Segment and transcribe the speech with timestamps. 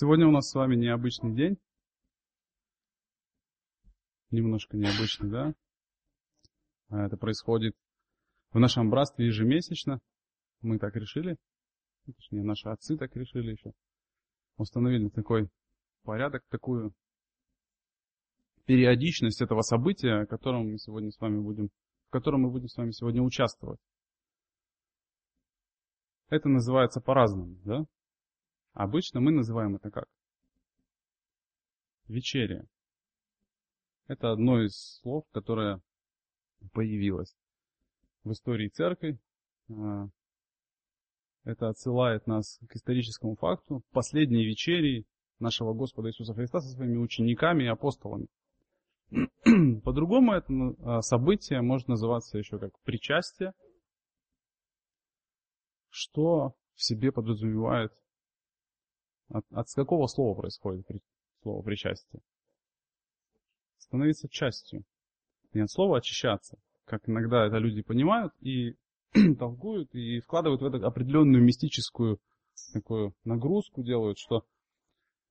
[0.00, 1.58] Сегодня у нас с вами необычный день.
[4.30, 5.54] Немножко необычный, да?
[6.90, 7.74] А Это происходит
[8.52, 9.98] в нашем братстве ежемесячно.
[10.60, 11.36] Мы так решили.
[12.06, 13.72] Точнее, наши отцы так решили еще.
[14.56, 15.48] Установили такой
[16.04, 16.94] порядок, такую
[18.66, 21.70] периодичность этого события, в котором мы сегодня с вами будем,
[22.06, 23.80] в котором мы будем с вами сегодня участвовать.
[26.28, 27.84] Это называется по-разному, да?
[28.78, 30.06] Обычно мы называем это как?
[32.06, 32.64] Вечеря.
[34.06, 35.82] Это одно из слов, которое
[36.72, 37.34] появилось
[38.22, 39.18] в истории церкви.
[39.68, 40.06] А,
[41.42, 45.06] это отсылает нас к историческому факту последней вечери
[45.40, 48.28] нашего Господа Иисуса Христа со своими учениками и апостолами.
[49.82, 50.52] По-другому это
[50.84, 53.54] а, событие может называться еще как причастие,
[55.90, 57.90] что в себе подразумевает
[59.28, 61.00] от, от какого слова происходит при,
[61.42, 62.20] слово причастие?
[63.78, 64.84] Становиться частью.
[65.52, 68.76] Не от слова очищаться, как иногда это люди понимают и
[69.38, 72.18] толкуют, и вкладывают в это определенную мистическую
[72.72, 74.44] такую нагрузку делают, что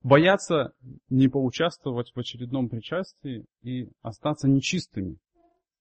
[0.01, 0.73] боятся
[1.09, 5.17] не поучаствовать в очередном причастии и остаться нечистыми.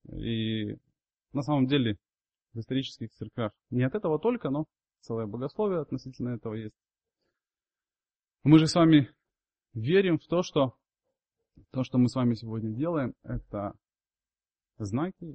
[0.09, 0.77] И
[1.33, 1.97] на самом деле
[2.53, 4.67] в исторических церквях не от этого только, но
[5.01, 6.75] целое богословие относительно этого есть.
[8.47, 9.11] Мы же с вами
[9.75, 10.77] верим в то, что
[11.73, 13.73] то, что мы с вами сегодня делаем, это
[14.79, 15.35] знаки,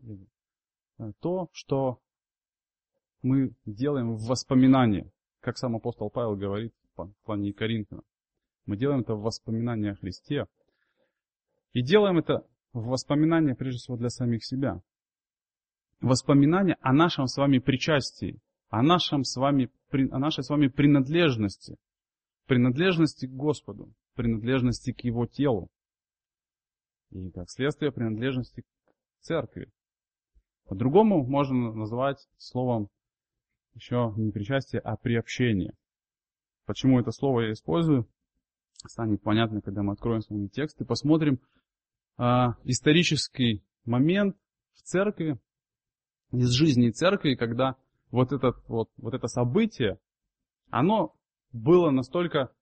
[0.98, 2.00] э, то, что
[3.22, 8.06] мы делаем в воспоминании, как сам апостол Павел говорит в плане Коринфянам.
[8.66, 10.45] Мы делаем это в воспоминании о Христе.
[11.73, 14.82] И делаем это в воспоминании, прежде всего, для самих себя.
[16.00, 18.39] Воспоминания о нашем с вами причастии,
[18.70, 21.76] о, нашем с вами, о нашей с вами принадлежности–
[22.52, 25.70] принадлежности к Господу, принадлежности к Его телу.
[27.12, 28.66] И как следствие принадлежности к
[29.22, 29.72] церкви.
[30.66, 32.90] По-другому можно назвать словом
[33.73, 35.78] еще не причастие, а приобщение.
[36.66, 38.06] Почему это слово я использую,
[38.86, 41.40] станет понятно, когда мы откроем с вами текст и посмотрим
[42.17, 44.36] а, исторический момент
[44.73, 45.40] в церкви,
[46.34, 47.78] из жизни церкви, когда
[48.10, 50.00] вот, этот, вот, вот это событие,
[50.70, 51.16] оно
[51.52, 52.54] было настолько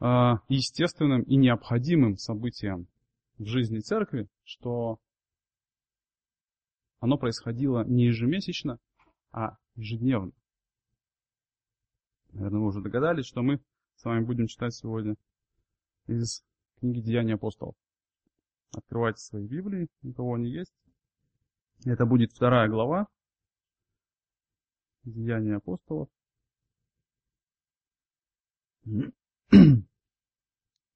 [0.00, 0.04] э,
[0.48, 2.88] естественным и необходимым событием
[3.38, 4.98] в жизни церкви, что
[7.00, 8.78] оно происходило не ежемесячно,
[9.30, 10.32] а ежедневно.
[12.32, 13.60] Наверное, вы уже догадались, что мы
[13.96, 15.16] с вами будем читать сегодня
[16.06, 16.44] из
[16.80, 17.76] книги Деяния апостолов.
[18.74, 20.72] Открывайте свои Библии, у кого они есть.
[21.84, 23.06] Это будет вторая глава
[25.04, 26.08] Деяния апостолов.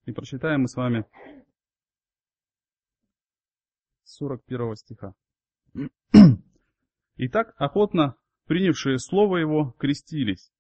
[0.05, 1.05] И прочитаем мы с вами
[4.05, 5.15] 41 стиха.
[7.17, 8.17] Итак, охотно
[8.47, 10.51] принявшие слово его крестились.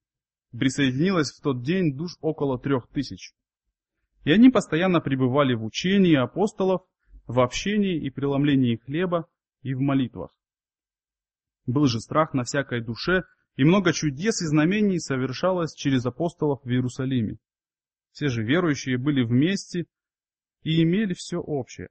[0.53, 3.35] Присоединилось в тот день душ около трех тысяч.
[4.25, 6.83] И они постоянно пребывали в учении апостолов,
[7.27, 9.29] в общении и преломлении хлеба
[9.63, 10.35] и в молитвах.
[11.67, 13.23] Был же страх на всякой душе,
[13.57, 17.37] и много чудес и знамений совершалось через апостолов в Иерусалиме.
[18.13, 19.87] Все же верующие были вместе
[20.63, 21.89] и имели все общее.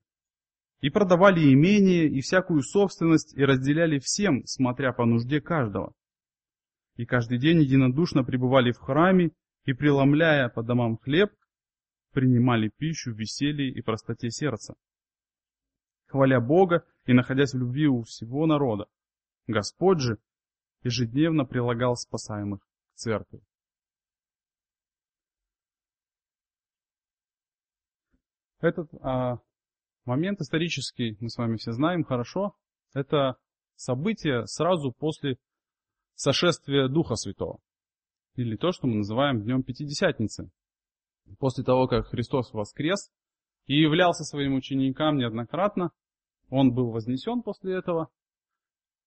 [0.82, 5.94] И продавали имение и всякую собственность и разделяли всем, смотря по нужде каждого.
[6.96, 9.32] И каждый день единодушно пребывали в храме
[9.66, 11.32] и, преломляя по домам хлеб,
[12.12, 14.74] принимали пищу в веселье и простоте сердца,
[16.08, 18.88] хваля Бога и находясь в любви у всего народа.
[19.48, 20.18] Господь же
[20.84, 23.42] ежедневно прилагал спасаемых к церкви.
[28.60, 29.40] Этот а,
[30.06, 32.56] момент исторический мы с вами все знаем хорошо.
[32.94, 33.38] Это
[33.76, 35.38] событие сразу после
[36.14, 37.60] сошествия Духа Святого.
[38.36, 40.52] Или то, что мы называем Днем Пятидесятницы.
[41.40, 43.12] После того, как Христос воскрес
[43.66, 45.92] и являлся своим ученикам неоднократно,
[46.50, 48.10] Он был вознесен после этого,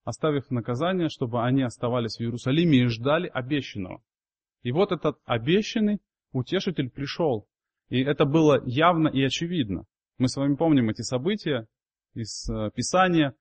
[0.05, 4.03] оставив наказание, чтобы они оставались в Иерусалиме и ждали обещанного.
[4.63, 6.01] И вот этот обещанный
[6.33, 7.47] утешитель пришел.
[7.89, 9.85] И это было явно и очевидно.
[10.19, 11.67] Мы с вами помним эти события
[12.15, 13.35] из э, Писания,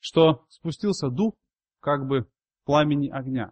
[0.00, 1.34] что спустился дух
[1.80, 2.28] как бы
[2.64, 3.48] пламени огня.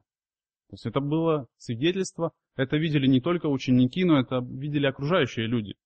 [0.69, 5.77] То есть это было свидетельство, это видели не только ученики, но это видели окружающие люди.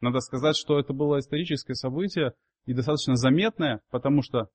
[0.00, 2.34] Надо сказать, что это было историческое событие
[2.66, 4.48] и достаточно заметное, потому что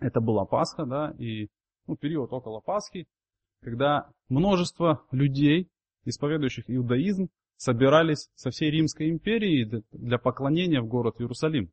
[0.00, 1.48] это была Пасха, да, и
[1.86, 3.06] ну, период около Пасхи,
[3.60, 5.70] когда множество людей,
[6.04, 11.70] исповедующих иудаизм, собирались со всей Римской империи для поклонения в город Иерусалим.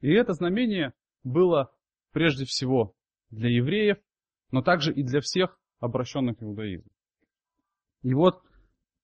[0.00, 0.92] И это знамение
[1.22, 1.72] было
[2.12, 2.94] прежде всего
[3.30, 3.98] для евреев,
[4.50, 6.86] но также и для всех обращенных в иудаизм.
[8.02, 8.42] И вот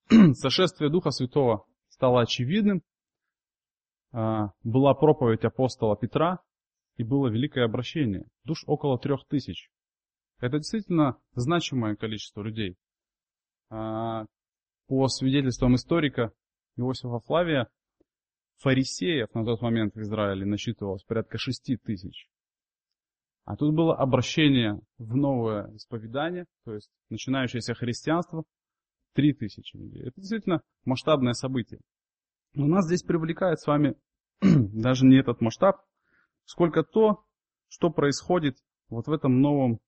[0.33, 2.83] сошествие Духа Святого стало очевидным,
[4.11, 6.39] а, была проповедь апостола Петра,
[6.99, 8.25] и было великое обращение.
[8.43, 9.71] Душ около трех тысяч.
[10.41, 12.75] Это действительно значимое количество людей.
[13.69, 14.25] А,
[14.87, 16.33] по свидетельствам историка
[16.75, 17.69] Иосифа Флавия,
[18.57, 22.27] фарисеев на тот момент в Израиле насчитывалось порядка шести тысяч.
[23.45, 28.43] А тут было обращение в новое исповедание, то есть начинающееся христианство,
[29.13, 30.01] три тысячи людей.
[30.01, 31.79] Это действительно масштабное событие.
[32.55, 33.95] Но нас здесь привлекает с вами
[34.41, 35.77] даже не этот масштаб,
[36.49, 37.23] сколько то,
[37.67, 38.57] что происходит
[38.89, 39.79] вот в этом новом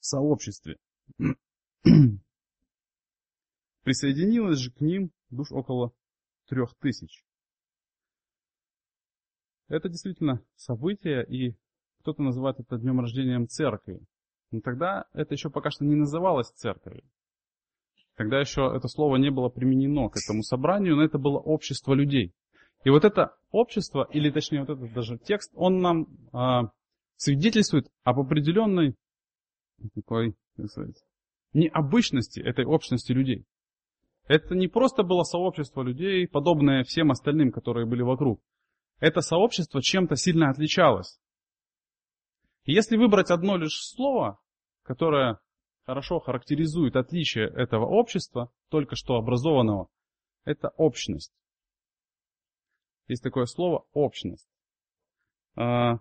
[0.00, 0.78] сообществе.
[3.82, 5.92] Присоединилось же к ним душ около
[6.46, 7.22] трех тысяч.
[9.68, 11.58] Это действительно событие, и
[11.98, 14.00] кто-то называет это днем рождения церкви.
[14.50, 17.04] Но тогда это еще пока что не называлось церковью.
[18.14, 22.34] Тогда еще это слово не было применено к этому собранию, но это было общество людей.
[22.84, 26.70] И вот это общество, или точнее вот этот даже текст, он нам а,
[27.16, 28.94] свидетельствует об определенной
[29.94, 30.34] такой,
[31.52, 33.44] необычности этой общности людей.
[34.26, 38.40] Это не просто было сообщество людей, подобное всем остальным, которые были вокруг.
[38.98, 41.18] Это сообщество чем-то сильно отличалось.
[42.64, 44.38] И если выбрать одно лишь слово,
[44.82, 45.40] которое
[45.86, 49.88] хорошо характеризует отличие этого общества, только что образованного,
[50.44, 51.32] это общность.
[53.10, 54.48] Есть такое слово общность.
[55.56, 55.94] А,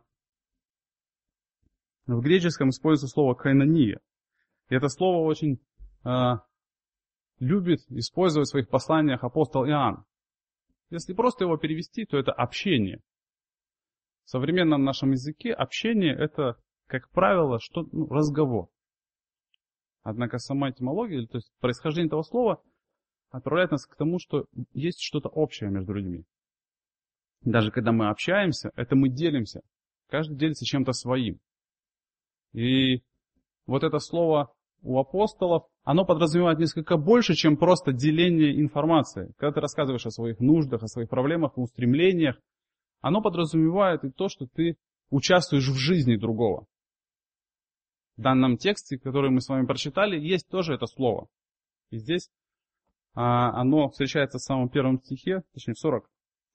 [2.06, 4.00] в греческом используется слово кайнония.
[4.70, 5.60] И это слово очень
[6.04, 6.44] а,
[7.40, 10.06] любит использовать в своих посланиях апостол Иоанн.
[10.92, 13.02] Если просто его перевести, то это общение.
[14.26, 18.70] В современном нашем языке общение это, как правило, что, ну, разговор.
[20.04, 22.62] Однако сама этимология, то есть происхождение этого слова,
[23.32, 26.28] отправляет нас к тому, что есть что-то общее между людьми.
[27.42, 29.62] Даже когда мы общаемся, это мы делимся.
[30.10, 31.40] Каждый делится чем-то своим.
[32.54, 33.02] И
[33.66, 34.52] вот это слово
[34.82, 39.34] у апостолов, оно подразумевает несколько больше, чем просто деление информации.
[39.38, 42.40] Когда ты рассказываешь о своих нуждах, о своих проблемах и устремлениях,
[43.02, 44.78] оно подразумевает и то, что ты
[45.10, 46.66] участвуешь в жизни другого.
[48.18, 51.28] В данном тексте, который мы с вами прочитали, есть тоже это слово.
[51.90, 52.30] И здесь
[53.14, 55.80] а, оно встречается в самом первом стихе, точнее в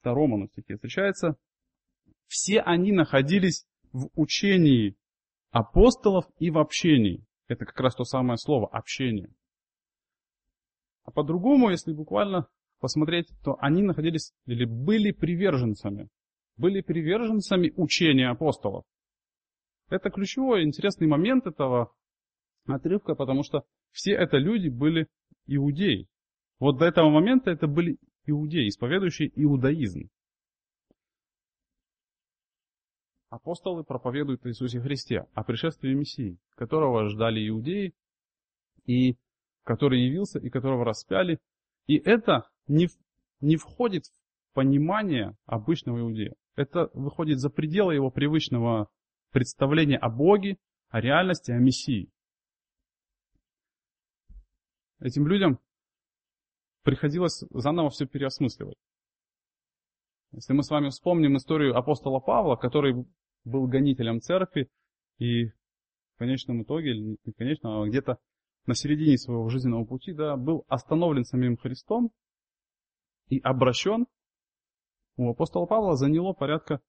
[0.04, 1.36] 42 оно стихе встречается.
[2.26, 4.96] Все они находились в учении
[5.50, 7.24] апостолов и в общении.
[7.48, 9.30] Это как раз то самое слово «общение».
[11.04, 12.48] А по-другому, если буквально
[12.80, 16.08] посмотреть, то они находились или были приверженцами.
[16.56, 18.84] Были приверженцами учения апостолов.
[19.90, 21.92] Это ключевой интересный момент этого
[22.66, 25.08] отрывка, потому что все это люди были
[25.46, 26.08] иудеи.
[26.58, 30.10] Вот до этого момента это были иудеи, исповедующие иудаизм.
[33.30, 37.92] Апостолы проповедуют Иисусе Христе, о пришествии Мессии, которого ждали иудеи,
[38.86, 39.16] и
[39.64, 41.40] который явился, и которого распяли.
[41.86, 42.88] И это не,
[43.40, 46.34] не входит в понимание обычного иудея.
[46.54, 48.88] Это выходит за пределы его привычного
[49.32, 50.56] представления о Боге,
[50.90, 52.08] о реальности, о Мессии.
[55.00, 55.58] Этим людям
[56.84, 58.78] приходилось заново все переосмысливать.
[60.32, 63.06] Если мы с вами вспомним историю апостола Павла, который
[63.44, 64.68] был гонителем церкви
[65.18, 68.18] и в конечном итоге, или не конечно, а где-то
[68.66, 72.10] на середине своего жизненного пути, да, был остановлен самим Христом
[73.28, 74.06] и обращен.
[75.16, 76.80] У апостола Павла заняло порядка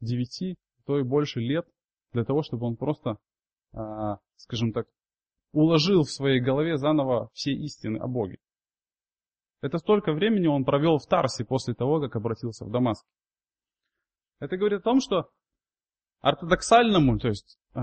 [0.00, 0.56] девяти,
[0.86, 1.66] то и больше лет
[2.12, 3.18] для того, чтобы он просто,
[3.72, 4.88] а, скажем так,
[5.52, 8.38] уложил в своей голове заново все истины о Боге.
[9.60, 13.04] Это столько времени он провел в Тарсе после того, как обратился в Дамаск.
[14.38, 15.28] Это говорит о том, что
[16.20, 17.80] ортодоксальному, то есть э,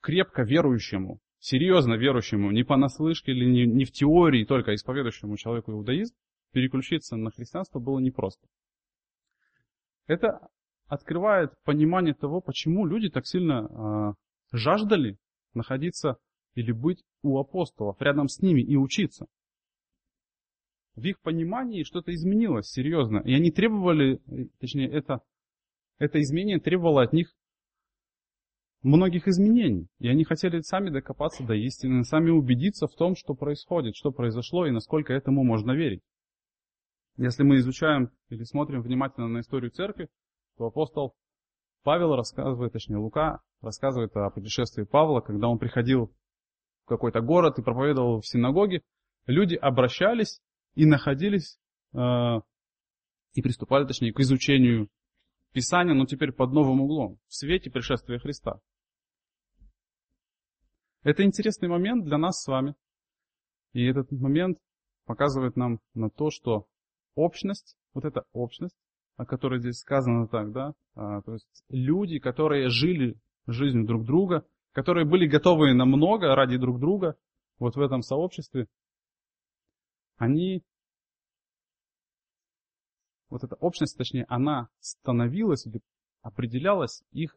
[0.00, 6.14] крепко верующему, серьезно верующему, не понаслышке или не, не в теории, только исповедующему человеку иудаизм,
[6.52, 8.46] переключиться на христианство было непросто.
[10.06, 10.48] Это
[10.86, 14.14] открывает понимание того, почему люди так сильно
[14.52, 15.18] э, жаждали
[15.52, 16.16] находиться
[16.54, 19.26] или быть у апостолов, рядом с ними и учиться.
[20.96, 24.20] В их понимании что-то изменилось серьезно, и они требовали,
[24.60, 25.20] точнее, это,
[25.98, 27.34] это изменение требовало от них
[28.82, 29.88] многих изменений.
[29.98, 34.66] И они хотели сами докопаться до истины, сами убедиться в том, что происходит, что произошло
[34.66, 36.02] и насколько этому можно верить.
[37.16, 40.08] Если мы изучаем или смотрим внимательно на историю церкви,
[40.58, 41.14] то апостол
[41.82, 46.12] Павел рассказывает, точнее Лука рассказывает о путешествии Павла, когда он приходил
[46.84, 48.82] в какой-то город и проповедовал в синагоге,
[49.26, 50.40] люди обращались
[50.74, 51.58] и находились,
[51.92, 51.98] э,
[53.34, 54.88] и приступали, точнее, к изучению
[55.52, 58.60] Писания, но теперь под новым углом, в свете пришествия Христа.
[61.02, 62.74] Это интересный момент для нас с вами.
[63.72, 64.58] И этот момент
[65.04, 66.66] показывает нам на то, что
[67.14, 68.76] общность, вот эта общность,
[69.16, 73.16] о которой здесь сказано так, да, а, то есть люди, которые жили
[73.46, 77.16] жизнью друг друга, которые были готовы на много ради друг друга,
[77.58, 78.66] вот в этом сообществе,
[80.16, 80.62] они,
[83.28, 85.80] вот эта общность, точнее, она становилась или
[86.22, 87.36] определялась их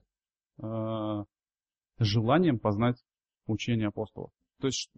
[0.61, 1.23] э,
[1.99, 3.03] желанием познать
[3.45, 4.31] учение апостолов.
[4.59, 4.91] То есть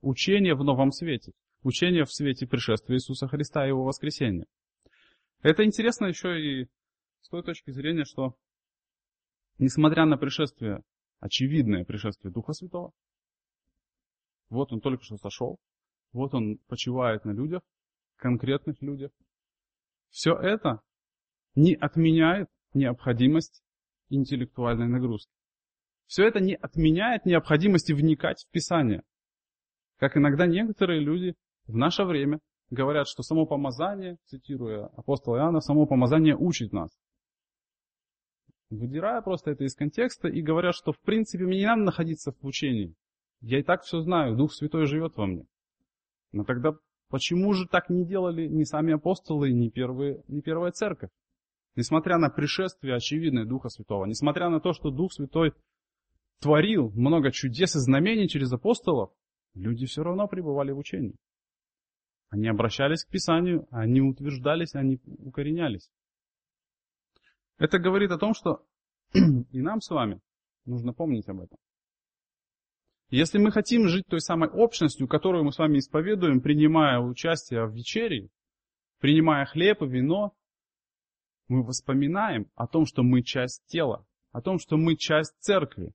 [0.00, 1.32] учение в новом свете,
[1.62, 4.46] учение в свете пришествия Иисуса Христа и Его воскресения.
[5.42, 6.68] Это интересно еще и
[7.20, 8.36] с той точки зрения, что
[9.58, 10.82] несмотря на пришествие,
[11.20, 12.92] очевидное пришествие Духа Святого,
[14.48, 15.58] вот он только что сошел,
[16.16, 17.60] вот он почивает на людях,
[18.16, 19.10] конкретных людях,
[20.08, 20.80] все это
[21.54, 23.62] не отменяет необходимость
[24.08, 25.32] интеллектуальной нагрузки.
[26.06, 29.02] Все это не отменяет необходимости вникать в Писание.
[29.98, 31.34] Как иногда некоторые люди
[31.66, 32.38] в наше время
[32.70, 36.90] говорят, что само помазание, цитируя апостола Иоанна, само помазание учит нас.
[38.70, 42.44] Выдирая просто это из контекста и говорят, что в принципе мне не надо находиться в
[42.46, 42.94] учении.
[43.40, 45.46] Я и так все знаю, Дух Святой живет во мне.
[46.36, 46.74] Но тогда
[47.08, 51.08] почему же так не делали ни сами апостолы, ни, первые, ни первая церковь?
[51.76, 55.54] Несмотря на пришествие очевидное Духа Святого, несмотря на то, что Дух Святой
[56.40, 59.12] творил много чудес и знамений через апостолов,
[59.54, 61.16] люди все равно пребывали в учении.
[62.28, 65.90] Они обращались к Писанию, они утверждались, они укоренялись.
[67.56, 68.62] Это говорит о том, что
[69.14, 70.20] и нам с вами
[70.66, 71.58] нужно помнить об этом.
[73.08, 77.72] Если мы хотим жить той самой общностью, которую мы с вами исповедуем, принимая участие в
[77.72, 78.28] вечере,
[78.98, 80.34] принимая хлеб и вино,
[81.46, 85.92] мы воспоминаем о том, что мы часть тела, о том, что мы часть церкви.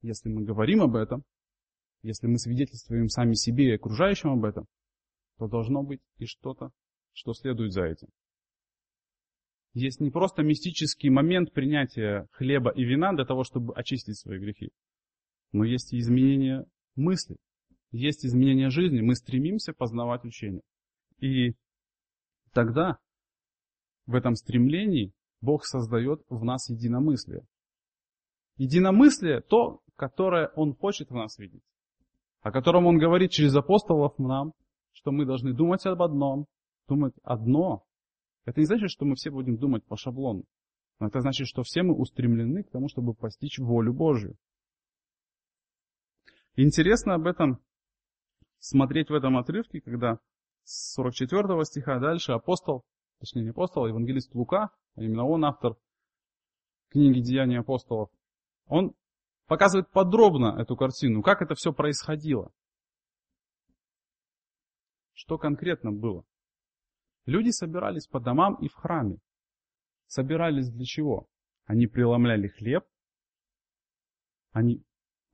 [0.00, 1.22] Если мы говорим об этом,
[2.02, 4.66] если мы свидетельствуем сами себе и окружающим об этом,
[5.38, 6.70] то должно быть и что-то,
[7.12, 8.08] что следует за этим.
[9.74, 14.70] Есть не просто мистический момент принятия хлеба и вина для того, чтобы очистить свои грехи,
[15.54, 17.36] но есть и изменение мысли,
[17.92, 19.00] есть изменение жизни.
[19.00, 20.62] Мы стремимся познавать учение.
[21.20, 21.54] И
[22.52, 22.98] тогда
[24.06, 27.46] в этом стремлении Бог создает в нас единомыслие.
[28.56, 31.62] Единомыслие– то, которое Он хочет в нас видеть,
[32.40, 34.54] о котором Он говорит через апостолов нам,
[34.90, 36.46] что мы должны думать об одном,
[36.88, 37.84] думать одно.
[38.44, 40.42] Это не значит, что мы все будем думать по шаблону.
[40.98, 44.36] Но это значит, что все мы устремлены к тому, чтобы постичь волю Божью.
[46.56, 47.60] Интересно об этом
[48.58, 50.20] смотреть в этом отрывке, когда
[50.62, 52.84] с 44 стиха дальше апостол,
[53.18, 55.76] точнее не апостол, а евангелист Лука, а именно он автор
[56.90, 58.08] книги «Деяния апостолов»,
[58.66, 58.94] он
[59.46, 62.52] показывает подробно эту картину, как это все происходило.
[65.12, 66.24] Что конкретно было?
[67.26, 69.18] Люди собирались по домам и в храме.
[70.06, 71.26] Собирались для чего?
[71.64, 72.84] Они преломляли хлеб,
[74.52, 74.84] они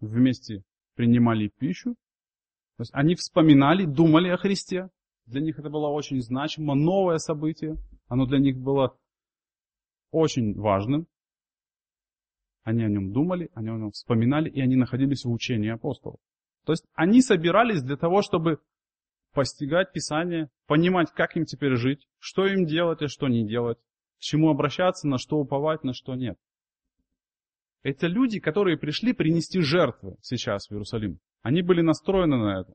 [0.01, 1.97] вместе принимали пищу,
[2.81, 4.89] то есть они вспоминали, думали о Христе.
[5.27, 7.77] Для них это было очень значимо, новое событие.
[8.09, 8.97] Оно для них было
[10.11, 11.07] очень важным.
[12.63, 16.21] Они о нем думали, они о нем вспоминали, и они находились в учении апостолов.
[16.65, 18.61] То есть они собирались для того, чтобы
[19.35, 23.77] постигать Писание, понимать, как им теперь жить, что им делать и что не делать,
[24.17, 26.39] к чему обращаться, на что уповать, на что нет.
[27.83, 31.19] Это люди, которые пришли принести жертвы сейчас в Иерусалим.
[31.43, 32.75] Они были настроены на это.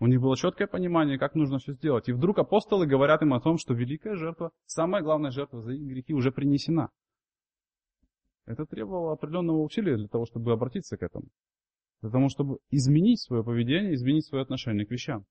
[0.00, 2.08] У них было четкое понимание, как нужно все сделать.
[2.08, 5.82] И вдруг апостолы говорят им о том, что великая жертва, самая главная жертва за их
[5.82, 6.90] грехи уже принесена.
[8.46, 11.26] Это требовало определенного усилия для того, чтобы обратиться к этому.
[12.00, 15.24] Для того, чтобы изменить свое поведение, изменить свое отношение к вещам.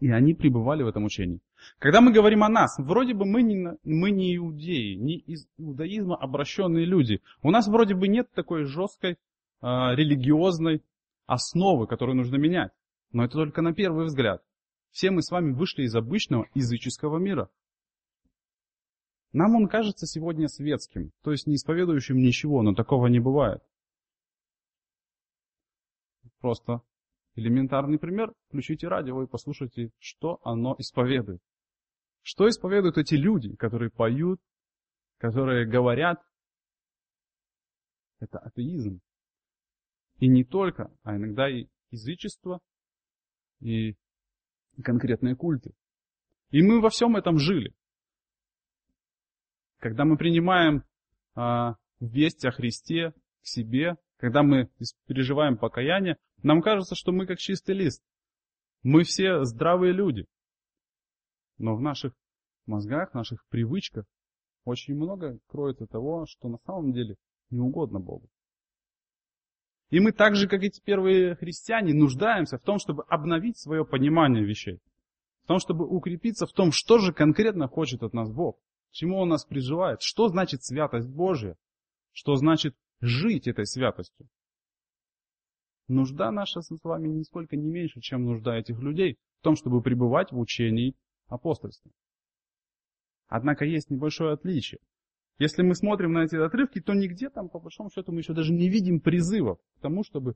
[0.00, 1.40] И они пребывали в этом учении.
[1.78, 6.16] Когда мы говорим о нас, вроде бы мы не, мы не иудеи, не из иудаизма
[6.16, 7.20] обращенные люди.
[7.42, 9.16] У нас вроде бы нет такой жесткой э,
[9.60, 10.82] религиозной
[11.26, 12.70] основы, которую нужно менять.
[13.10, 14.42] Но это только на первый взгляд.
[14.90, 17.50] Все мы с вами вышли из обычного языческого мира.
[19.32, 23.62] Нам он кажется сегодня светским, то есть не исповедующим ничего, но такого не бывает.
[26.40, 26.82] Просто
[27.38, 28.32] элементарный пример.
[28.48, 31.40] Включите радио и послушайте, что оно исповедует.
[32.22, 34.40] Что исповедуют эти люди, которые поют,
[35.18, 36.20] которые говорят?
[38.18, 39.00] Это атеизм.
[40.18, 42.60] И не только, а иногда и язычество,
[43.60, 43.96] и
[44.82, 45.72] конкретные культы.
[46.50, 47.72] И мы во всем этом жили.
[49.78, 50.82] Когда мы принимаем
[51.36, 54.68] а, весть о Христе к себе, когда мы
[55.06, 58.02] переживаем покаяние, нам кажется, что мы как чистый лист.
[58.82, 60.26] Мы все здравые люди.
[61.56, 62.12] Но в наших
[62.66, 64.04] мозгах, в наших привычках
[64.64, 67.16] очень много кроется того, что на самом деле
[67.50, 68.28] не угодно Богу.
[69.90, 74.44] И мы так же, как эти первые христиане, нуждаемся в том, чтобы обновить свое понимание
[74.44, 74.80] вещей.
[75.44, 78.58] В том, чтобы укрепиться в том, что же конкретно хочет от нас Бог.
[78.90, 80.02] Чему Он нас призывает.
[80.02, 81.56] Что значит святость Божья.
[82.12, 84.26] Что значит жить этой святостью.
[85.88, 90.32] Нужда наша с вами нисколько не меньше, чем нужда этих людей в том, чтобы пребывать
[90.32, 90.94] в учении
[91.28, 91.90] апостольства.
[93.28, 94.80] Однако есть небольшое отличие.
[95.38, 98.52] Если мы смотрим на эти отрывки, то нигде там, по большому счету, мы еще даже
[98.52, 100.34] не видим призывов к тому, чтобы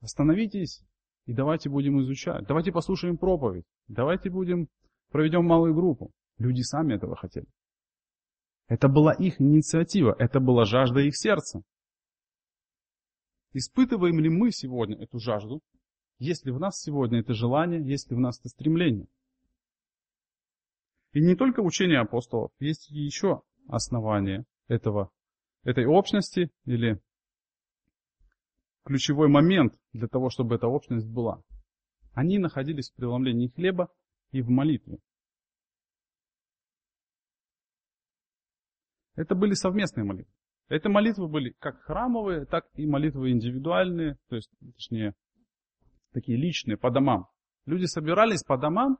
[0.00, 0.82] остановитесь
[1.26, 2.46] и давайте будем изучать.
[2.46, 3.64] Давайте послушаем проповедь.
[3.86, 4.68] Давайте будем,
[5.10, 6.10] проведем малую группу.
[6.38, 7.46] Люди сами этого хотели.
[8.68, 11.62] Это была их инициатива, это была жажда их сердца.
[13.52, 15.62] Испытываем ли мы сегодня эту жажду?
[16.18, 19.06] Есть ли в нас сегодня это желание, есть ли в нас это стремление?
[21.12, 25.10] И не только учение апостолов, есть еще основание этого,
[25.62, 27.00] этой общности или
[28.84, 31.42] ключевой момент для того, чтобы эта общность была.
[32.12, 33.92] Они находились в преломлении хлеба
[34.32, 34.98] и в молитве.
[39.14, 40.32] Это были совместные молитвы.
[40.68, 45.14] Эти молитвы были как храмовые, так и молитвы индивидуальные, то есть, точнее,
[46.12, 47.26] такие личные, по домам.
[47.64, 48.98] Люди собирались по домам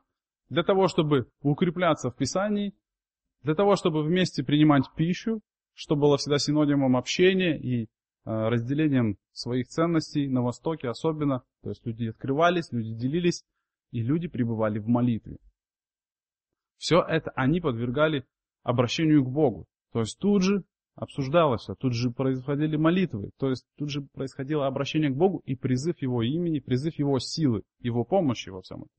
[0.48, 2.74] для того, чтобы укрепляться в Писании,
[3.42, 5.40] для того, чтобы вместе принимать пищу,
[5.74, 7.86] что было всегда синонимом общения и э,
[8.24, 11.42] разделением своих ценностей на Востоке особенно.
[11.62, 13.44] То есть люди открывались, люди делились,
[13.90, 15.38] и люди пребывали в молитве.
[16.78, 18.26] Все это они подвергали
[18.62, 19.66] обращению к Богу.
[19.92, 20.64] То есть тут же
[20.98, 25.54] обсуждалось все, тут же происходили молитвы, то есть тут же происходило обращение к Богу и
[25.54, 28.96] призыв Его имени, призыв Его силы, Его помощи во всем этом.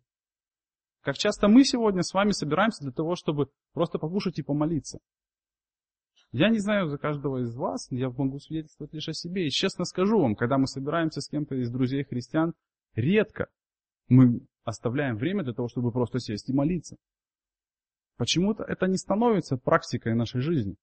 [1.01, 4.99] Как часто мы сегодня с вами собираемся для того, чтобы просто покушать и помолиться.
[6.31, 9.47] Я не знаю за каждого из вас, я могу свидетельствовать лишь о себе.
[9.47, 12.53] И честно скажу вам, когда мы собираемся с кем-то из друзей христиан,
[12.93, 13.47] редко
[14.07, 16.97] мы оставляем время для того, чтобы просто сесть и молиться.
[18.17, 20.75] Почему-то это не становится практикой нашей жизни.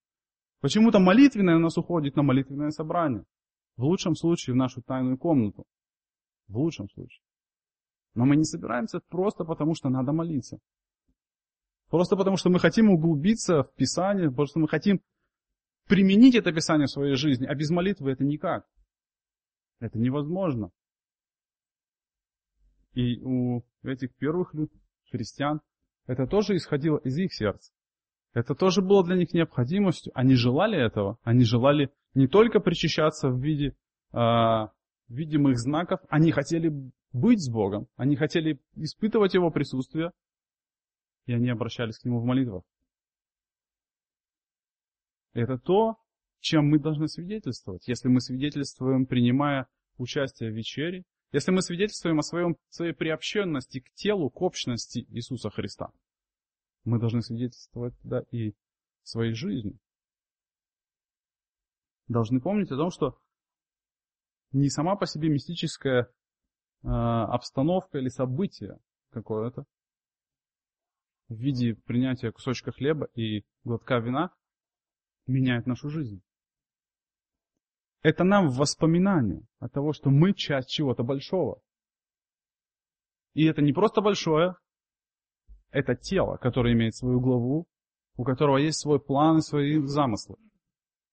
[0.60, 3.24] Почему-то молитвенное у нас уходит на молитвенное собрание.
[3.76, 5.64] В лучшем случае в нашу тайную комнату.
[6.48, 7.22] В лучшем случае.
[8.14, 10.58] Но мы не собираемся просто потому, что надо молиться.
[11.88, 15.00] Просто потому, что мы хотим углубиться в Писание, потому что мы хотим
[15.86, 18.66] применить это Писание в своей жизни, а без молитвы это никак.
[19.78, 20.70] Это невозможно.
[22.94, 24.54] И у этих первых
[25.10, 25.60] христиан
[26.06, 27.72] это тоже исходило из их сердца.
[28.36, 30.12] Это тоже было для них необходимостью.
[30.14, 31.18] Они желали этого.
[31.22, 33.74] Они желали не только причащаться в виде
[34.12, 34.66] э,
[35.08, 36.70] видимых знаков, они хотели
[37.14, 40.12] быть с Богом, они хотели испытывать Его присутствие,
[41.24, 42.62] и они обращались к Нему в молитвах.
[45.32, 45.96] Это то,
[46.40, 47.88] чем мы должны свидетельствовать.
[47.88, 53.90] Если мы свидетельствуем, принимая участие в вечере, если мы свидетельствуем о своем, своей приобщенности к
[53.94, 55.88] телу, к общности Иисуса Христа–
[56.86, 58.54] мы должны свидетельствовать да, и
[59.02, 59.78] своей жизнью.
[62.08, 63.18] Должны помнить о том, что
[64.52, 68.78] не сама по себе мистическая э, обстановка или событие
[69.10, 69.66] какое-то
[71.28, 74.32] в виде принятия кусочка хлеба и глотка вина
[75.26, 76.22] меняет нашу жизнь.
[78.02, 81.60] Это нам воспоминание от того, что мы часть чего-то большого.
[83.34, 84.54] И это не просто большое,
[85.76, 87.66] это тело, которое имеет свою главу,
[88.16, 90.36] у которого есть свой план и свои замыслы.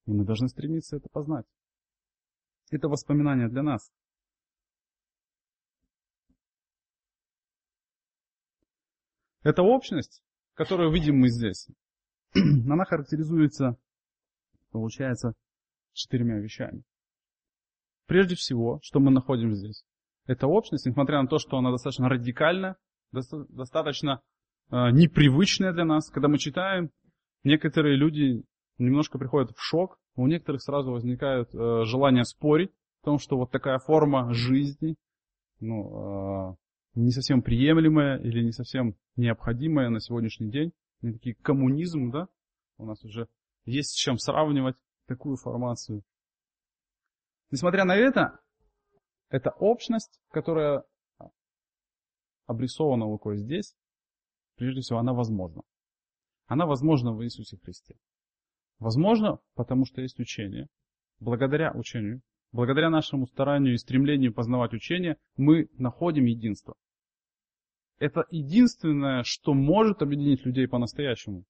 [0.05, 1.45] И мы должны стремиться это познать.
[2.71, 3.91] Это воспоминание для нас.
[9.41, 10.23] Эта общность,
[10.53, 11.67] которую видим мы здесь,
[12.33, 13.77] она характеризуется,
[14.71, 15.33] получается,
[15.91, 16.83] четырьмя вещами.
[18.05, 19.83] Прежде всего, что мы находим здесь,
[20.25, 22.77] эта общность, несмотря на то, что она достаточно радикальна,
[23.11, 24.21] достаточно
[24.69, 26.89] непривычное для нас, когда мы читаем
[27.43, 28.43] Некоторые люди
[28.77, 32.71] немножко приходят в шок, у некоторых сразу возникает э, желание спорить,
[33.01, 34.95] о том, что вот такая форма жизни,
[35.59, 36.55] ну, э,
[36.95, 40.71] не совсем приемлемая или не совсем необходимая на сегодняшний день.
[41.01, 42.29] Не такие коммунизм, да?
[42.77, 43.27] У нас уже
[43.65, 46.01] есть с чем сравнивать такую формацию.
[47.51, 48.39] Несмотря на это,
[49.29, 50.85] эта общность, которая
[52.45, 53.75] обрисована Лукой здесь,
[54.63, 55.61] прежде всего, она возможна.
[56.47, 57.95] Она возможна в Иисусе Христе.
[58.79, 60.67] Возможно, потому что есть учение.
[61.19, 62.21] Благодаря учению,
[62.53, 66.75] благодаря нашему старанию и стремлению познавать учение, мы находим единство.
[67.99, 71.43] Это единственное, что может объединить людей по-настоящему.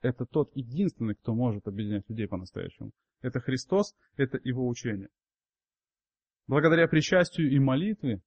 [0.00, 2.90] Это тот единственный, кто может объединять людей по-настоящему.
[3.20, 5.10] Это Христос, это Его учение.
[6.48, 8.20] Благодаря причастию и молитве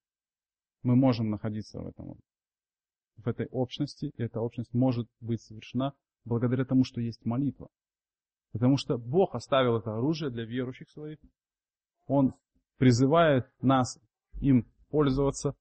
[0.84, 2.18] мы можем находиться в этом,
[3.22, 5.94] в этой общности, и эта общность может быть совершена
[6.26, 7.70] благодаря тому, что есть молитва.
[8.52, 11.18] Потому что Бог оставил это оружие для верующих своих.
[12.08, 12.34] Он
[12.78, 14.00] призывает нас
[14.42, 15.56] им пользоваться.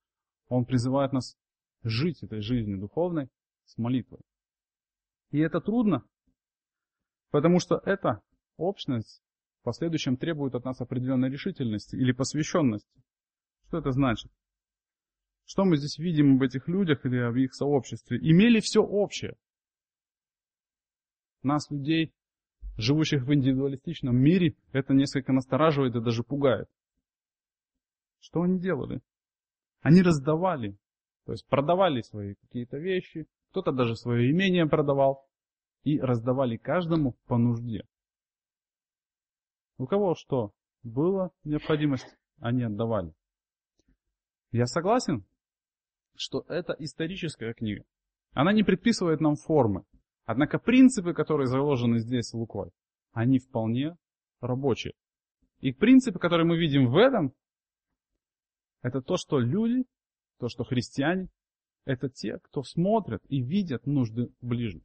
[0.49, 1.37] Он призывает нас
[1.83, 3.29] жить этой жизнью духовной
[3.65, 4.21] с молитвой.
[5.31, 6.05] И это трудно,
[7.31, 8.21] потому что эта
[8.57, 9.23] общность
[9.61, 13.01] в последующем требует от нас определенной решительности или посвященности.
[13.69, 14.31] Что это значит?
[15.51, 18.19] Что мы здесь видим об этих людях или об их сообществе?
[18.19, 19.37] Имели все общее.
[21.43, 22.15] Нас, людей,
[22.77, 26.69] живущих в индивидуалистичном мире, это несколько настораживает и даже пугает.
[28.21, 29.01] Что они делали?
[29.81, 30.79] Они раздавали,
[31.25, 35.29] то есть продавали свои какие-то вещи, кто-то даже свое имение продавал
[35.83, 37.89] и раздавали каждому по нужде.
[39.79, 40.53] У кого что
[40.85, 43.13] было необходимость, они отдавали.
[44.53, 45.25] Я согласен,
[46.17, 47.85] что это историческая книга.
[48.33, 49.85] Она не предписывает нам формы.
[50.25, 52.71] Однако принципы, которые заложены здесь Лукой,
[53.13, 53.97] они вполне
[54.41, 54.95] рабочие.
[55.59, 57.33] И принципы, которые мы видим в этом,
[58.83, 59.85] это то, что люди,
[60.39, 61.29] то, что христиане,
[61.85, 64.85] это те, кто смотрят и видят нужды ближних.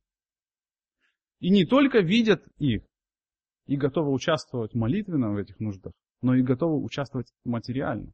[1.40, 2.84] И не только видят их
[3.68, 8.12] и готовы участвовать молитвенно в этих нуждах, но и готовы участвовать материально.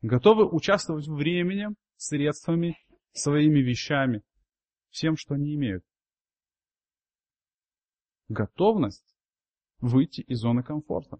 [0.00, 2.76] Готовы участвовать временем, средствами,
[3.12, 4.22] своими вещами,
[4.90, 5.84] всем, что они имеют.
[8.28, 9.14] Готовность
[9.78, 11.18] выйти из зоны комфорта.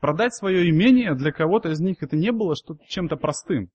[0.00, 2.54] Продать свое имение для кого-то из них это не было
[2.88, 3.70] чем-то простым.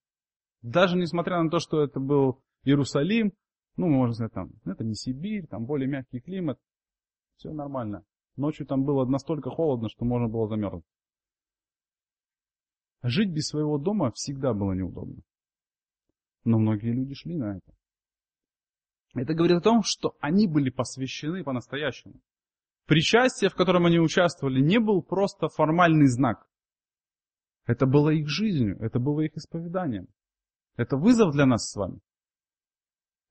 [0.62, 3.34] Даже несмотря на то, что это был Иерусалим,
[3.78, 6.60] ну, можно сказать, там, это не Сибирь, там более мягкий климат,
[7.38, 8.04] все нормально.
[8.36, 10.86] Ночью там было настолько холодно, что можно было замерзнуть.
[13.04, 15.24] Жить без своего дома всегда было неудобно.
[16.44, 17.74] Но многие люди шли на это.
[19.14, 22.22] Это говорит о том, что они были посвящены по-настоящему.
[22.86, 26.48] Причастие, в котором они участвовали, не был просто формальный знак.
[27.66, 30.08] Это было их жизнью, это было их исповеданием.
[30.78, 32.00] Это вызов для нас с вами.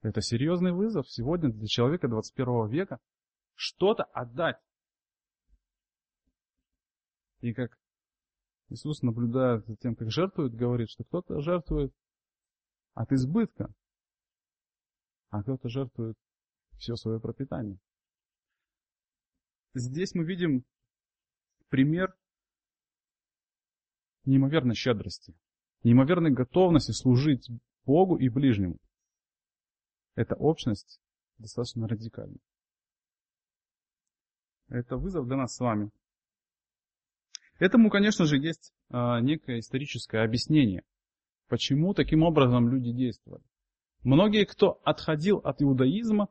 [0.03, 2.99] Это серьезный вызов сегодня для человека 21 века
[3.55, 4.57] что-то отдать.
[7.41, 7.80] И как
[8.71, 11.93] Иисус, наблюдая за тем, как жертвует, говорит, что кто-то жертвует
[12.95, 13.75] от избытка,
[15.31, 16.17] а кто-то жертвует
[16.79, 17.79] все свое пропитание.
[19.75, 20.65] Здесь мы видим
[21.69, 22.17] пример
[24.25, 25.35] неимоверной щедрости,
[25.83, 27.51] неимоверной готовности служить
[27.85, 28.79] Богу и ближнему.
[30.15, 31.01] Эта общность
[31.39, 32.39] достаточно радикальна.
[34.69, 35.91] Это вызов для нас с вами.
[37.61, 40.83] Этому, конечно же, есть а, некое историческое объяснение,
[41.47, 43.45] почему таким образом люди действовали.
[44.03, 46.29] Многие, кто отходил от иудаизма,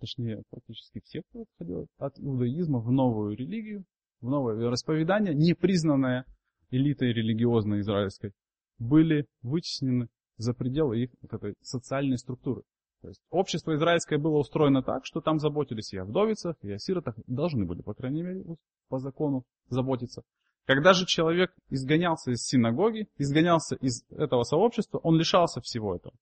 [0.00, 3.84] точнее, практически все, кто отходил от иудаизма в новую религию,
[4.22, 6.24] в новое вероисповедание, не признанное
[6.70, 8.32] элитой религиозной израильской,
[8.78, 12.62] были вытеснены за пределы их вот этой социальной структуры.
[13.02, 16.78] То есть общество израильское было устроено так, что там заботились и о вдовицах, и о
[16.78, 18.44] сиротах, должны были, по крайней мере,
[18.88, 20.22] по закону заботиться.
[20.66, 26.14] Когда же человек изгонялся из синагоги, изгонялся из этого сообщества, он лишался всего этого.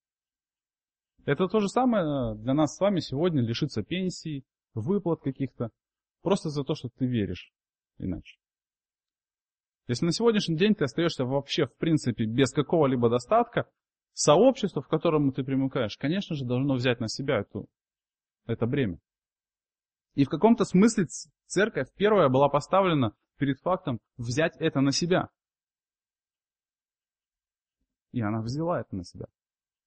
[1.24, 5.70] Это то же самое для нас с вами сегодня лишиться пенсии, выплат каких-то,
[6.22, 7.52] просто за то, что ты веришь
[7.98, 8.38] иначе.
[9.86, 13.68] Если на сегодняшний день ты остаешься вообще, в принципе, без какого-либо достатка,
[14.12, 17.68] сообщество, в котором ты примыкаешь, конечно же, должно взять на себя эту,
[18.46, 18.98] это бремя.
[20.14, 21.06] И в каком-то смысле
[21.46, 25.28] церковь первая была поставлена перед фактом взять это на себя.
[28.12, 29.26] И она взяла это на себя.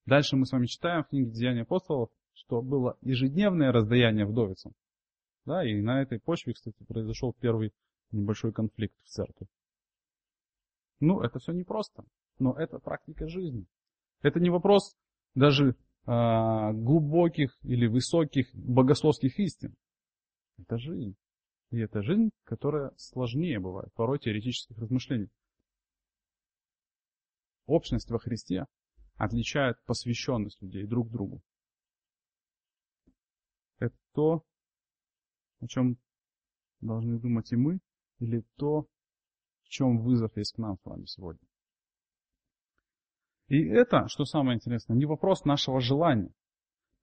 [0.05, 4.73] Дальше мы с вами читаем в книге Деяния апостолов, что было ежедневное раздаяние вдовицам.
[5.45, 7.71] Да, и на этой почве, кстати, произошел первый
[8.11, 9.47] небольшой конфликт в церкви.
[10.99, 12.03] Ну, это все непросто,
[12.39, 13.67] но это практика жизни.
[14.21, 14.97] Это не вопрос
[15.33, 19.77] даже а, глубоких или высоких богословских истин.
[20.57, 21.15] Это жизнь.
[21.71, 25.29] И это жизнь, которая сложнее бывает, порой теоретических размышлений.
[27.65, 28.65] Общность во Христе
[29.15, 31.41] отличает посвященность людей друг другу.
[33.79, 34.43] Это то,
[35.59, 35.97] о чем
[36.81, 37.79] должны думать и мы,
[38.19, 38.87] или то,
[39.63, 41.41] в чем вызов есть к нам с вами сегодня.
[43.47, 46.33] И это, что самое интересное, не вопрос нашего желания.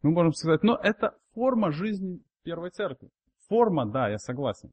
[0.02, 3.10] Мы можем сказать, но это форма жизни Первой Церкви.
[3.48, 4.70] Форма, да, я согласен.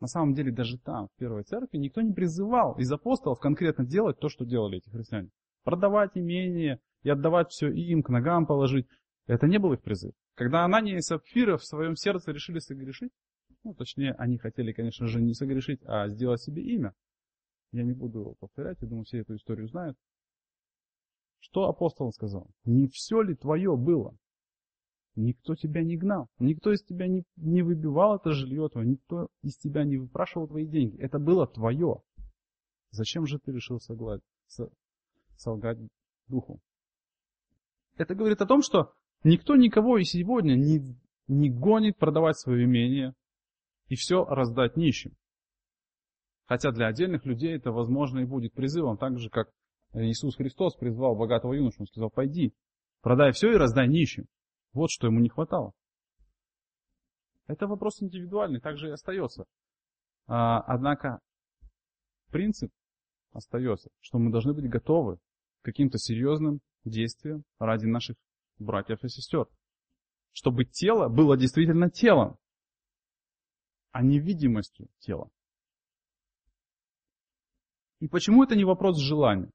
[0.00, 4.18] На самом деле даже там, в Первой Церкви, никто не призывал из апостолов конкретно делать
[4.18, 5.30] то, что делали эти христиане.
[5.62, 8.86] Продавать имение и отдавать все им, к ногам положить.
[9.26, 10.12] Это не был их призыв.
[10.34, 13.12] Когда Анания и Сапфира в своем сердце решили согрешить,
[13.62, 16.92] ну, точнее, они хотели, конечно же, не согрешить, а сделать себе имя.
[17.72, 19.96] Я не буду повторять, я думаю, все эту историю знают.
[21.40, 22.50] Что апостол сказал?
[22.64, 24.14] Не все ли твое было?
[25.16, 29.56] Никто тебя не гнал, никто из тебя не, не выбивал это жилье твое, никто из
[29.56, 30.98] тебя не выпрашивал твои деньги.
[30.98, 32.02] Это было твое.
[32.90, 34.22] Зачем же ты решил солгать,
[35.36, 35.78] солгать
[36.26, 36.60] духу?
[37.96, 40.96] Это говорит о том, что никто никого и сегодня не,
[41.28, 43.14] не гонит продавать свое имение
[43.88, 45.16] и все раздать нищим.
[46.46, 49.48] Хотя для отдельных людей это, возможно, и будет призывом, так же, как
[49.94, 52.52] Иисус Христос призвал богатого юношу, он сказал, пойди,
[53.00, 54.26] продай все и раздай нищим.
[54.74, 55.72] Вот что ему не хватало.
[57.46, 59.44] Это вопрос индивидуальный, также и остается.
[60.26, 61.20] А, однако
[62.30, 62.72] принцип
[63.32, 68.16] остается, что мы должны быть готовы к каким-то серьезным действиям ради наших
[68.58, 69.46] братьев и сестер.
[70.32, 72.36] Чтобы тело было действительно телом,
[73.92, 75.30] а не видимостью тела.
[78.00, 79.50] И почему это не вопрос желания?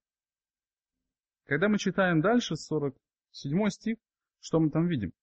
[1.43, 3.97] Когда мы читаем дальше, 47 стих,
[4.41, 5.13] что мы там видим?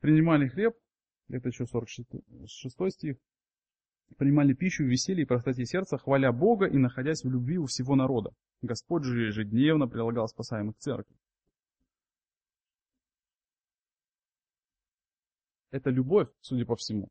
[0.00, 0.74] Принимали хлеб,
[1.28, 3.16] это еще 46 стих,
[4.16, 7.96] принимали пищу в веселье и простоте сердца, хваля Бога и находясь в любви у всего
[7.96, 8.30] народа.
[8.62, 11.16] Господь же ежедневно прилагал спасаемых церкви.
[15.70, 17.08] Эта любовь, судя по всему,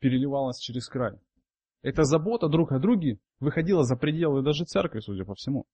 [0.00, 1.18] переливалась через край.
[1.84, 5.66] Эта забота друг о друге выходила за пределы даже церкви, судя по всему.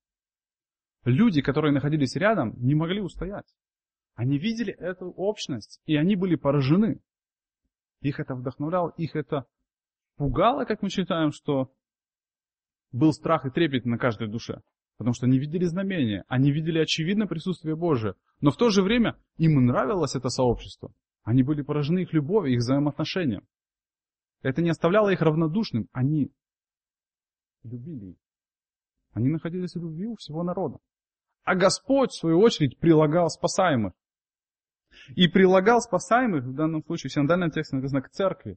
[1.05, 3.46] Люди, которые находились рядом, не могли устоять.
[4.16, 7.01] Они видели эту общность, и они были поражены.
[8.01, 9.46] Их это вдохновляло, их это
[10.16, 11.73] пугало, как мы читаем, что
[12.90, 14.62] был страх и трепет на каждой душе.
[14.96, 18.14] Потому что они видели знамения, они видели очевидно присутствие Божие.
[18.40, 20.92] Но в то же время им нравилось это сообщество.
[21.23, 23.46] Они были поражены их любовью, их взаимоотношением.
[24.42, 25.88] Это не оставляло их равнодушным.
[25.92, 26.33] Они
[27.62, 28.16] любили их.
[29.12, 30.79] Они находились в любви у всего народа.
[31.44, 33.92] А Господь, в свою очередь, прилагал спасаемых.
[35.14, 38.57] И прилагал спасаемых, в данном случае в синодальном тексте написано к церкви.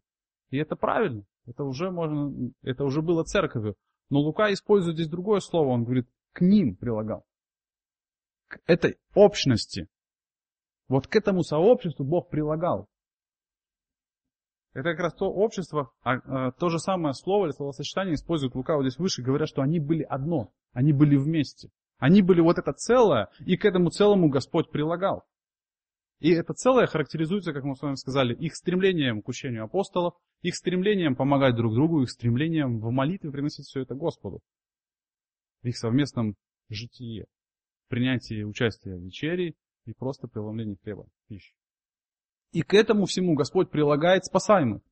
[0.49, 1.25] И это правильно.
[1.45, 3.75] Это уже, можно, это уже было церковью.
[4.09, 5.69] Но Лука использует здесь другое слово.
[5.69, 7.25] Он говорит, к ним прилагал.
[8.47, 9.87] К этой общности.
[10.87, 12.87] Вот к этому сообществу Бог прилагал.
[14.73, 18.75] Это как раз то общество, а, а, то же самое слово или словосочетание используют Лука
[18.75, 21.69] вот здесь выше, говорят, что они были одно, они были вместе.
[21.97, 25.23] Они были вот это целое, и к этому целому Господь прилагал.
[26.19, 30.55] И это целое характеризуется, как мы с вами сказали, их стремлением к учению апостолов, их
[30.55, 34.41] стремлением помогать друг другу, их стремлением в молитве приносить все это Господу.
[35.61, 36.35] В их совместном
[36.69, 37.25] житии,
[37.89, 39.53] принятии участия в вечере
[39.85, 41.53] и просто преломлении хлеба, пищи.
[42.53, 44.83] И к этому всему Господь прилагает спасаемых.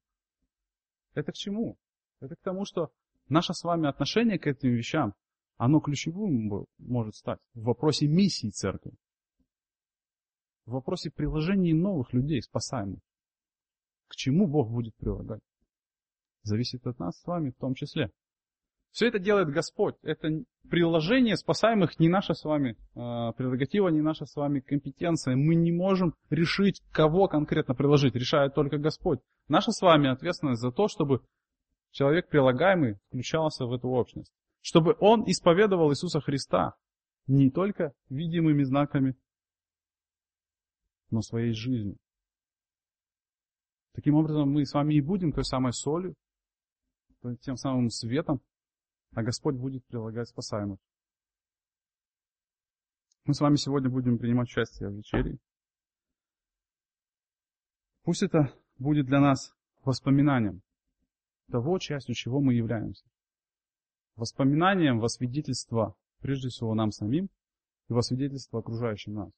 [1.13, 1.77] Это к чему?
[2.19, 2.91] Это к тому, что
[3.29, 5.13] наше с вами отношение к этим вещам,
[5.57, 8.93] оно ключевым может стать в вопросе миссии церкви.
[10.65, 12.99] В вопросе приложения новых людей, спасаемых.
[14.07, 15.41] К чему Бог будет прилагать?
[16.41, 18.11] Зависит от нас с вами в том числе.
[18.91, 19.95] Все это делает Господь.
[20.03, 25.35] Это приложение спасаемых не наша с вами э, прерогатива, не наша с вами компетенция.
[25.35, 28.15] Мы не можем решить, кого конкретно приложить.
[28.15, 29.19] Решает только Господь.
[29.47, 31.21] Наша с вами ответственность за то, чтобы
[31.91, 34.33] человек прилагаемый включался в эту общность.
[34.61, 36.75] Чтобы он исповедовал Иисуса Христа
[37.27, 39.15] не только видимыми знаками,
[41.09, 41.97] но своей жизнью.
[43.93, 46.15] Таким образом, мы с вами и будем той самой солью,
[47.41, 48.41] тем самым светом,
[49.13, 50.79] а Господь будет прилагать спасаемых.
[53.25, 55.37] Мы с вами сегодня будем принимать участие в вечере.
[58.03, 60.61] Пусть это будет для нас воспоминанием
[61.51, 63.05] того, частью чего мы являемся.
[64.15, 67.29] Воспоминанием во свидетельство, прежде всего, нам самим
[67.89, 69.31] и во свидетельство окружающим нас.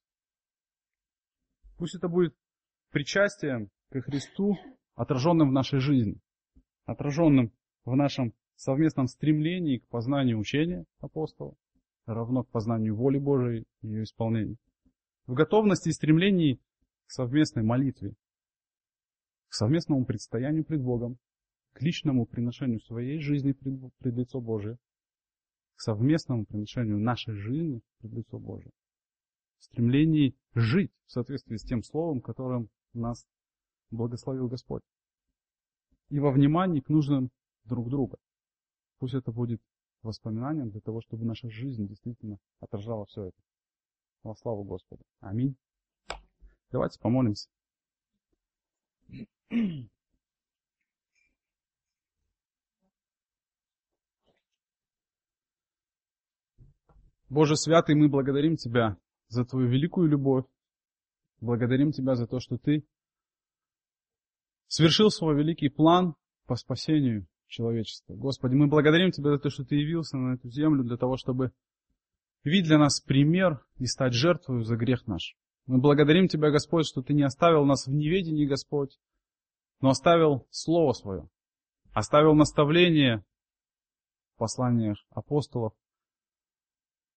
[1.78, 2.36] Пусть это будет
[2.92, 4.58] причастием к Христу,
[4.96, 6.22] отраженным в нашей жизни,
[6.86, 7.52] отраженным
[7.84, 11.54] в нашем совместном стремлении к познанию учения апостола,
[12.06, 14.58] равно к познанию воли Божией и ее исполнению,
[15.28, 16.60] в готовности и стремлении
[17.06, 18.14] к совместной молитве,
[19.50, 21.18] к совместному предстоянию пред Богом,
[21.74, 24.78] к личному приношению своей жизни пред, пред лицо Божие,
[25.76, 28.72] к совместному приношению нашей жизни пред лицо Божие,
[29.60, 33.26] в стремлении жить в соответствии с тем словом, которым нас
[33.92, 34.84] благословил Господь,
[36.10, 37.30] и во внимании к нужным
[37.66, 38.18] друг друга.
[39.04, 39.62] Пусть это будет
[40.02, 43.38] воспоминанием для того, чтобы наша жизнь действительно отражала все это.
[44.24, 45.04] Во славу Господу.
[45.20, 45.58] Аминь.
[46.72, 47.50] Давайте помолимся.
[57.28, 60.46] Боже святый, мы благодарим Тебя за Твою великую любовь.
[61.42, 62.88] Благодарим Тебя за то, что Ты
[64.68, 68.16] свершил свой великий план по спасению человечества.
[68.16, 71.52] Господи, мы благодарим Тебя за то, что Ты явился на эту землю для того, чтобы
[72.44, 75.36] видеть для нас пример и стать жертвой за грех наш.
[75.68, 78.98] Мы благодарим Тебя, Господь, что Ты не оставил нас в неведении, Господь,
[79.80, 81.30] но оставил Слово Свое,
[81.94, 83.24] оставил наставление
[84.34, 85.74] в посланиях апостолов,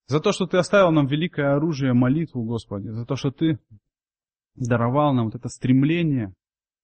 [0.07, 3.59] за то, что Ты оставил нам великое оружие, молитву, Господи, за то, что Ты
[4.55, 6.35] даровал нам вот это стремление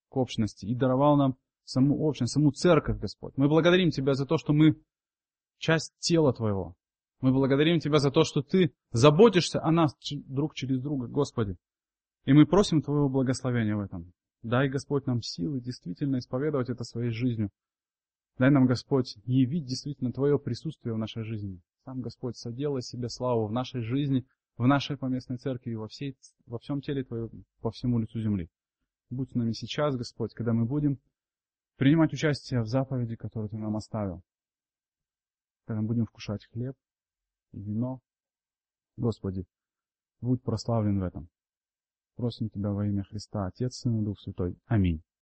[0.09, 3.35] к общности и даровал нам саму общность, саму церковь, Господь.
[3.37, 4.77] Мы благодарим Тебя за то, что мы
[5.59, 6.75] часть тела Твоего.
[7.21, 9.97] Мы благодарим Тебя за то, что Ты заботишься о нас
[10.27, 11.57] друг через друга, Господи.
[12.25, 14.13] И мы просим Твоего благословения в этом.
[14.43, 17.51] Дай, Господь, нам силы действительно исповедовать это своей жизнью.
[18.39, 21.61] Дай нам, Господь, явить действительно Твое присутствие в нашей жизни.
[21.85, 26.59] Сам, Господь, соделай себе славу в нашей жизни, в нашей поместной церкви, во, всей, во
[26.59, 28.49] всем теле Твоем, по всему лицу земли.
[29.11, 30.99] Будь с нами сейчас, Господь, когда мы будем
[31.77, 34.23] принимать участие в заповеди, которую Ты нам оставил.
[35.67, 36.75] Когда мы будем вкушать хлеб
[37.53, 38.01] и вино.
[38.97, 39.45] Господи,
[40.21, 41.29] будь прославлен в этом.
[42.17, 44.59] Просим Тебя во имя Христа, Отец, Сын и Дух Святой.
[44.67, 45.03] Аминь.